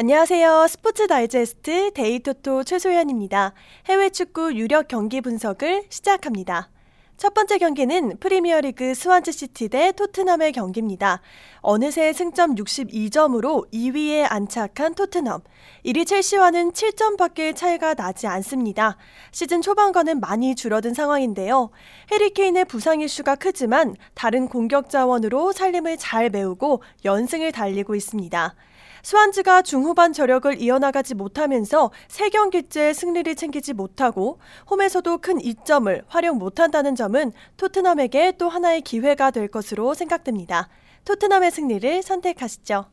안녕하세요. 0.00 0.68
스포츠 0.68 1.08
다이제스트 1.08 1.90
데이토토 1.92 2.62
최소연입니다. 2.62 3.52
해외 3.86 4.10
축구 4.10 4.54
유력 4.54 4.86
경기 4.86 5.20
분석을 5.20 5.86
시작합니다. 5.88 6.70
첫 7.16 7.34
번째 7.34 7.58
경기는 7.58 8.16
프리미어리그 8.20 8.94
스완지 8.94 9.32
시티 9.32 9.68
대 9.70 9.90
토트넘의 9.90 10.52
경기입니다. 10.52 11.20
어느새 11.62 12.12
승점 12.12 12.54
62점으로 12.54 13.68
2위에 13.72 14.24
안착한 14.30 14.94
토트넘. 14.94 15.40
1위 15.84 16.06
첼시와는 16.06 16.70
7점밖에 16.70 17.56
차이가 17.56 17.94
나지 17.94 18.28
않습니다. 18.28 18.96
시즌 19.32 19.62
초반과는 19.62 20.20
많이 20.20 20.54
줄어든 20.54 20.94
상황인데요. 20.94 21.70
해리 22.12 22.37
케인의 22.37 22.66
부상 22.66 23.00
이슈가 23.00 23.34
크지만 23.34 23.96
다른 24.14 24.46
공격 24.46 24.90
자원으로 24.90 25.50
살림을 25.50 25.96
잘 25.96 26.30
메우고 26.30 26.84
연승을 27.04 27.50
달리고 27.50 27.96
있습니다. 27.96 28.54
스완즈가 29.02 29.62
중후반 29.62 30.12
저력을 30.12 30.60
이어나가지 30.60 31.14
못하면서 31.14 31.90
3경기째 32.08 32.94
승리를 32.94 33.34
챙기지 33.34 33.72
못하고 33.72 34.38
홈에서도 34.70 35.18
큰 35.18 35.40
이점을 35.40 36.04
활용 36.08 36.38
못한다는 36.38 36.94
점은 36.94 37.32
토트넘에게 37.56 38.32
또 38.38 38.48
하나의 38.48 38.82
기회가 38.82 39.30
될 39.30 39.48
것으로 39.48 39.94
생각됩니다. 39.94 40.68
토트넘의 41.04 41.50
승리를 41.50 42.02
선택하시죠. 42.02 42.86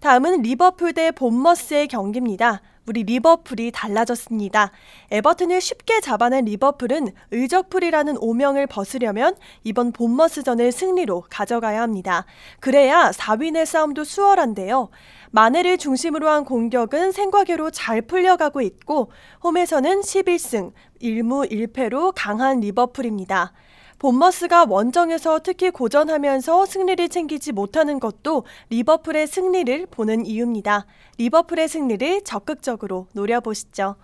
다음은 0.00 0.42
리버풀 0.42 0.92
대 0.92 1.10
본머스의 1.10 1.88
경기입니다. 1.88 2.62
우리 2.86 3.02
리버풀이 3.02 3.72
달라졌습니다. 3.72 4.70
에버튼을 5.10 5.60
쉽게 5.60 6.00
잡아낸 6.00 6.44
리버풀은 6.44 7.08
의적풀이라는 7.32 8.16
오명을 8.18 8.66
벗으려면 8.66 9.36
이번 9.64 9.92
본머스전을 9.92 10.70
승리로 10.70 11.24
가져가야 11.28 11.82
합니다. 11.82 12.26
그래야 12.60 13.10
4위 13.10 13.52
내 13.52 13.64
싸움도 13.64 14.04
수월한데요. 14.04 14.88
마네를 15.32 15.78
중심으로 15.78 16.28
한 16.28 16.44
공격은 16.44 17.12
생각대로 17.12 17.70
잘 17.70 18.02
풀려가고 18.02 18.60
있고 18.62 19.10
홈에서는 19.42 20.00
11승 20.00 20.72
1무 21.02 21.50
1패로 21.50 22.12
강한 22.14 22.60
리버풀입니다. 22.60 23.52
본머스가 23.98 24.66
원정에서 24.68 25.40
특히 25.42 25.70
고전하면서 25.70 26.66
승리를 26.66 27.08
챙기지 27.08 27.52
못하는 27.52 27.98
것도 27.98 28.44
리버풀의 28.70 29.26
승리를 29.26 29.86
보는 29.90 30.26
이유입니다. 30.26 30.86
리버풀의 31.18 31.68
승리를 31.68 32.24
적극적으로 32.24 33.06
노려보시죠. 33.12 33.96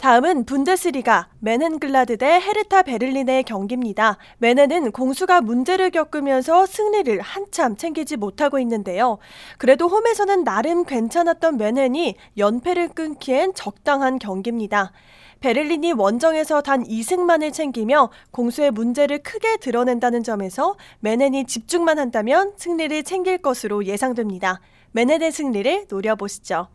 다음은 0.00 0.46
분데스리가 0.46 1.28
묀헨글라드 1.40 2.16
대 2.16 2.26
헤르타 2.26 2.84
베를린의 2.84 3.42
경기입니다. 3.44 4.16
묀헨은 4.38 4.92
공수가 4.92 5.42
문제를 5.42 5.90
겪으면서 5.90 6.64
승리를 6.64 7.20
한참 7.20 7.76
챙기지 7.76 8.16
못하고 8.16 8.58
있는데요. 8.60 9.18
그래도 9.58 9.88
홈에서는 9.88 10.42
나름 10.42 10.84
괜찮았던 10.84 11.58
메넨이 11.58 12.14
연패를 12.38 12.88
끊기엔 12.88 13.52
적당한 13.52 14.18
경기입니다. 14.18 14.92
베를린이 15.40 15.92
원정에서 15.92 16.62
단 16.62 16.82
2승만을 16.82 17.52
챙기며 17.52 18.08
공수의 18.30 18.70
문제를 18.70 19.18
크게 19.22 19.58
드러낸다는 19.58 20.22
점에서 20.22 20.76
메넨이 21.00 21.44
집중만 21.44 21.98
한다면 21.98 22.54
승리를 22.56 23.02
챙길 23.02 23.36
것으로 23.36 23.84
예상됩니다. 23.84 24.62
메넨의 24.92 25.30
승리를 25.30 25.88
노려보시죠. 25.90 26.68